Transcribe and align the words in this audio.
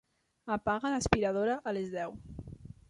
Apaga 0.55 0.91
l'aspiradora 0.95 1.59
a 1.73 1.77
les 1.79 1.95
deu. 1.99 2.21